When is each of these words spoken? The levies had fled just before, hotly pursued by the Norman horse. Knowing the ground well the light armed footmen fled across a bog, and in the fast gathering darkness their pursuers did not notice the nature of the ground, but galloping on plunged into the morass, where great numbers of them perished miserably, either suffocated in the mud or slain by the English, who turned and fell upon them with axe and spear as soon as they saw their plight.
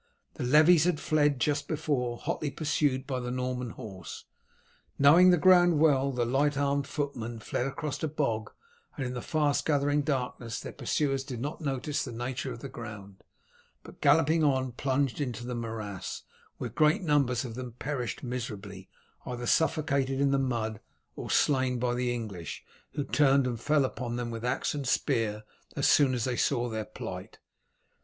The 0.33 0.43
levies 0.43 0.85
had 0.85 0.99
fled 0.99 1.39
just 1.39 1.67
before, 1.67 2.17
hotly 2.17 2.49
pursued 2.49 3.05
by 3.05 3.19
the 3.19 3.29
Norman 3.29 3.69
horse. 3.69 4.25
Knowing 4.97 5.29
the 5.29 5.37
ground 5.37 5.77
well 5.79 6.11
the 6.11 6.25
light 6.25 6.57
armed 6.57 6.87
footmen 6.87 7.37
fled 7.37 7.67
across 7.67 8.01
a 8.01 8.07
bog, 8.07 8.51
and 8.97 9.05
in 9.05 9.13
the 9.13 9.21
fast 9.21 9.63
gathering 9.63 10.01
darkness 10.01 10.59
their 10.59 10.73
pursuers 10.73 11.23
did 11.23 11.39
not 11.39 11.61
notice 11.61 12.03
the 12.03 12.11
nature 12.11 12.51
of 12.51 12.61
the 12.61 12.67
ground, 12.67 13.23
but 13.83 14.01
galloping 14.01 14.43
on 14.43 14.71
plunged 14.71 15.21
into 15.21 15.45
the 15.45 15.53
morass, 15.53 16.23
where 16.57 16.71
great 16.71 17.03
numbers 17.03 17.45
of 17.45 17.53
them 17.53 17.73
perished 17.73 18.23
miserably, 18.23 18.89
either 19.27 19.45
suffocated 19.45 20.19
in 20.19 20.31
the 20.31 20.39
mud 20.39 20.79
or 21.15 21.29
slain 21.29 21.77
by 21.77 21.93
the 21.93 22.11
English, 22.11 22.65
who 22.93 23.03
turned 23.03 23.45
and 23.45 23.59
fell 23.61 23.85
upon 23.85 24.15
them 24.15 24.31
with 24.31 24.43
axe 24.43 24.73
and 24.73 24.87
spear 24.87 25.43
as 25.75 25.87
soon 25.87 26.15
as 26.15 26.23
they 26.23 26.35
saw 26.35 26.67
their 26.67 26.85
plight. 26.85 27.37